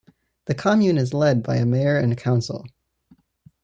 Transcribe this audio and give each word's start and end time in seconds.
The 0.45 0.55
commune 0.55 0.97
is 0.97 1.13
led 1.13 1.43
by 1.43 1.57
a 1.57 1.65
mayor 1.67 1.95
and 1.99 2.11
a 2.11 2.15
council. 2.15 2.65